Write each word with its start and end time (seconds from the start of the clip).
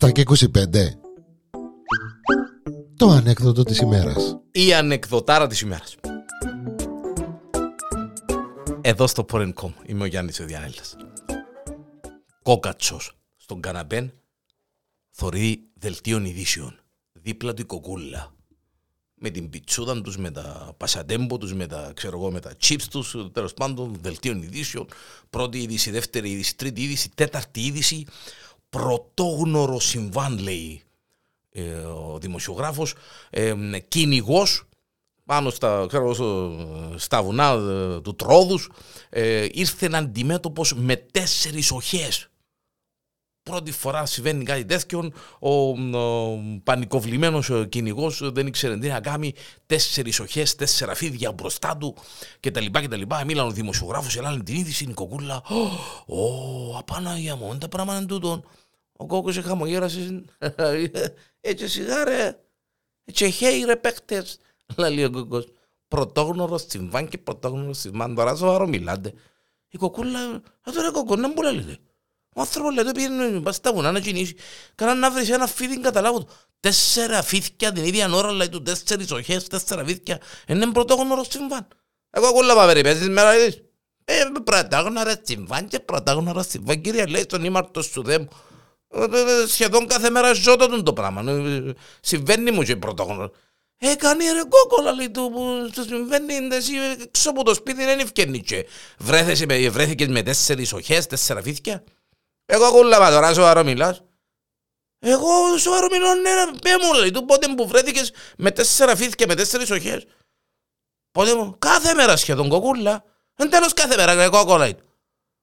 7 0.00 0.12
και 0.12 0.22
25 0.22 0.98
Το 2.96 3.08
ανέκδοτο 3.08 3.62
της 3.62 3.78
ημέρας. 3.78 4.40
Η 4.52 4.74
ανεκδοτάρα 4.74 5.46
της 5.46 5.60
ημέρας. 5.60 5.96
Εδώ 8.80 9.06
στο 9.06 9.24
Porn.com 9.32 9.72
είμαι 9.86 10.02
ο 10.02 10.06
Γιάννης 10.06 10.40
ο 10.40 10.44
Διανέλτας 10.44 10.96
Κόκατσος 12.42 13.18
στον 13.36 13.60
καναπέν 13.60 14.12
θωρεί 15.10 15.70
δελτίων 15.74 16.24
ειδήσεων 16.24 16.80
δίπλα 17.12 17.54
του 17.54 17.62
η 17.62 17.64
κοκούλα 17.64 18.32
με 19.18 19.30
την 19.30 19.50
πιτσούδα 19.50 20.00
τους, 20.00 20.16
με 20.16 20.30
τα 20.30 20.74
πασατέμπο 20.76 21.38
τους, 21.38 21.54
με 21.54 21.66
τα, 21.66 21.92
ξέρω 21.94 22.18
εγώ, 22.18 22.30
με 22.30 22.40
τα 22.40 22.52
chips 22.62 22.82
τους, 22.90 23.16
τέλος 23.32 23.54
πάντων, 23.54 23.98
δελτίων 24.00 24.42
ειδήσεων, 24.42 24.86
πρώτη 25.30 25.58
είδηση, 25.58 25.90
δεύτερη 25.90 26.30
είδηση, 26.30 26.56
τρίτη 26.56 26.82
είδηση, 26.82 27.10
τέταρτη 27.14 27.60
είδηση, 27.60 28.06
πρωτόγνωρο 28.70 29.80
συμβάν, 29.80 30.38
λέει 30.38 30.82
ε, 31.50 31.74
ο 31.74 32.18
δημοσιογράφος, 32.20 32.94
ε, 33.30 33.54
κυνηγός, 33.88 34.62
πάνω 35.24 35.50
στα, 35.50 35.84
ξέρω, 35.88 36.14
στα 36.96 37.22
βουνά 37.22 37.50
ε, 37.50 38.00
του 38.00 38.16
Τρόδους, 38.16 38.70
ε, 39.08 39.46
ήρθε 39.52 39.90
αντιμέτωπος 39.92 40.74
με 40.74 40.96
τέσσερις 40.96 41.70
οχές 41.70 42.28
πρώτη 43.48 43.72
φορά 43.72 44.06
συμβαίνει 44.06 44.44
κάτι 44.44 44.64
τέτοιο. 44.64 45.12
Ο, 45.38 45.50
ο 45.98 46.38
πανικοβλημένος 46.64 47.50
κυνηγός 47.68 48.32
δεν 48.32 48.46
ήξερε 48.46 48.78
τι 48.78 48.88
να 48.88 49.00
κάνει. 49.00 49.34
Τέσσερις 49.66 50.20
οχές, 50.20 50.54
τέσσερα 50.54 50.94
φίδια 50.94 51.32
μπροστά 51.32 51.76
του 51.76 51.96
κτλ. 52.40 52.64
κτλ. 52.70 53.02
Μίλαν 53.26 53.46
ο 53.46 53.50
δημοσιογράφος, 53.50 54.16
ελάλε 54.16 54.42
την 54.42 54.54
είδηση, 54.54 54.84
η 54.84 54.92
κοκούλα. 54.92 55.42
Ω, 56.06 56.78
απαναγία 56.78 57.36
μου, 57.36 57.46
είναι 57.48 57.58
τα 57.58 57.68
πράγματα 57.68 58.06
τούτον. 58.06 58.44
Ο 58.92 59.06
κόκκος 59.06 59.38
χαμογέρασε. 59.38 60.24
Έτσι 61.40 61.68
σιγάρε. 61.68 62.38
Έτσι 63.04 63.30
χέι 63.30 63.64
ρε 63.64 63.76
παίχτε. 63.76 64.24
Λέει 64.76 65.04
ο 65.04 65.10
κόκκος. 65.10 65.46
Πρωτόγνωρος 65.88 66.64
συμβάν 66.68 67.08
και 67.08 67.18
πρωτόγνωρος 67.18 67.78
συμβάν. 67.78 68.14
Τώρα 68.14 68.34
σοβαρό 68.34 68.66
μιλάτε. 68.66 69.12
Η 69.68 69.78
κοκούλα, 69.78 70.18
α 70.62 70.72
τώρα 70.74 70.90
κοκκό, 70.90 71.16
να 71.16 71.28
μου 71.28 71.42
λέτε. 71.42 71.78
Ο 72.34 72.40
άνθρωπος 72.40 72.74
λέει, 72.74 72.92
πήγαινε 72.92 73.40
πας 73.40 73.56
στα 73.56 73.72
βουνά 73.72 73.92
να 73.92 74.00
κινήσει. 74.00 74.36
Κάνα 74.74 74.94
να 74.94 75.10
βρεις 75.10 75.30
ένα 75.30 75.46
φίδι 75.46 75.80
καταλάβω 75.80 76.18
του. 76.18 76.28
Τέσσερα 76.60 77.22
φίδια 77.22 77.72
την 77.72 77.84
ίδια 77.84 78.10
ώρα, 78.12 78.32
λέει 78.32 78.48
του 78.48 78.62
τέσσερις 78.62 79.10
οχές, 79.10 79.46
τέσσερα 79.46 79.84
φίδια. 79.84 80.20
Είναι 80.46 80.66
πρωτόγνωρο 80.66 81.24
συμβάν. 81.28 81.66
Εγώ 82.10 82.26
ακούω 82.26 82.66
περιπέζεις 82.66 83.08
μέρα 83.08 83.36
είδες. 83.36 83.62
Ε, 84.04 84.22
πρωτόγνωρο 84.44 85.12
συμβάν 85.22 85.68
και 85.68 85.80
πρωτόγνωρο 85.80 86.42
συμβάν. 86.42 86.80
Κύριε, 86.80 87.06
λέει 87.06 87.22
στον 87.22 87.44
ήμαρτο 87.44 87.82
σου 87.82 88.02
δε 88.02 88.18
μου. 88.18 88.28
Ε, 88.88 89.02
ε, 89.02 89.46
σχεδόν 89.46 89.86
κάθε 89.86 90.10
μέρα 90.10 90.32
ζω 90.32 90.56
το 90.56 90.82
το 90.82 90.92
πράγμα. 90.92 91.30
Ε, 91.30 91.72
συμβαίνει 92.00 92.50
μου 92.50 92.62
και 92.62 92.76
πρωτόγνωρο. 92.76 93.30
Ε, 93.80 93.94
κάνει 93.94 94.24
ρε 94.24 94.42
κόκολα 94.48 94.92
λέει 94.92 95.10
του 95.10 95.30
που 95.34 95.70
σου 95.74 95.84
συμβαίνει 95.84 96.34
εσύ 96.50 96.72
έξω 97.02 97.30
από 97.30 97.44
το 97.44 97.54
σπίτι 97.54 97.84
δεν 97.84 97.98
ευκαινεί 97.98 98.40
και 98.40 98.66
βρέθηκες 99.70 100.08
με 100.08 100.22
τέσσερις 100.22 100.72
οχές, 100.72 101.06
τέσσερα 101.06 101.42
φίδια. 101.42 101.84
Εγώ 102.50 102.64
ακούλα 102.64 103.10
τώρα 103.10 103.34
σοβαρό 103.34 103.64
μιλάς. 103.64 104.02
Εγώ 104.98 105.58
σοβαρό 105.58 105.88
μιλώ, 105.90 106.14
ναι, 106.14 106.30
πέ 106.62 106.70
μου 106.82 106.92
λέει, 107.00 107.10
του 107.10 107.24
πότε 107.24 107.46
που 107.56 107.68
βρέθηκες 107.68 108.12
με 108.36 108.50
τέσσερα 108.50 108.96
φύθηκε, 108.96 109.26
με 109.26 109.34
τέσσερις 109.34 109.70
οχές. 109.70 110.06
Πότε 111.10 111.34
μου, 111.34 111.56
κάθε 111.58 111.94
μέρα 111.94 112.16
σχεδόν 112.16 112.48
κοκούλα. 112.48 113.04
Εν 113.34 113.50
τέλος 113.50 113.72
κάθε 113.72 113.96
μέρα, 113.96 114.14
ρε 114.14 114.28
κόκολα. 114.28 114.70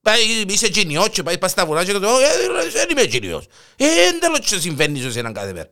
Πάει, 0.00 0.22
είσαι 0.48 0.68
κοινιός 0.68 1.08
και 1.08 1.22
πάει 1.22 1.36
στα 1.46 1.66
βουνά 1.66 1.84
και 1.84 1.92
το 1.92 2.18
ε, 2.18 2.68
δεν 2.70 2.90
είμαι 2.90 3.04
κοινιός. 3.04 3.46
Ε, 3.76 4.06
εν 4.06 4.20
τέλος 4.20 4.38
και 4.38 4.58
συμβαίνει 4.58 5.10
σε 5.10 5.18
έναν 5.18 5.32
κάθε 5.32 5.52
μέρα. 5.52 5.68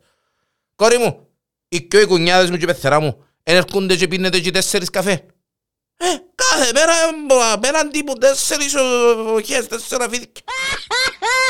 Κόρη 0.74 0.98
μου, 0.98 1.28
οι 1.68 1.82
και 1.82 2.00
οι 2.00 2.06
κουνιάδες 2.06 2.50
μου 2.50 2.56
και 2.56 2.64
η 2.64 2.66
πεθερά 2.66 3.00
μου, 3.00 3.24
εν 3.42 3.56
έρχονται 3.56 3.96
και 3.96 4.08
πίνετε 4.08 4.40
και 4.40 4.50
τέσσερις 4.50 4.90
καφέ. 4.90 5.26
Ε, 6.04 6.22
κάθε 6.34 6.70
μέρα 6.74 6.94
απέναντι 7.52 8.02
μου 8.06 8.12
τέσσερις 8.14 8.74
οχές, 9.34 9.66
τέσσερα 9.66 10.08
φίδια. 10.08 10.28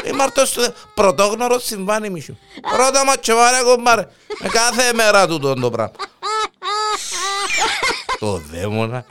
Είμαστε 0.04 0.47
στο 0.47 0.75
πρωτόγνωρο 0.94 1.59
συμβάνει 1.59 2.10
μισού. 2.10 2.37
Ρώτα 2.76 3.04
μα 3.04 3.19
τσεβάρε 3.19 3.62
κομπάρε. 3.62 4.09
Με 4.38 4.48
κάθε 4.48 4.93
μέρα 4.93 5.26
τούτο 5.26 5.54
το 5.54 5.70
πράγμα. 5.70 5.93
Το 8.19 8.43
δαίμονα. 8.53 9.06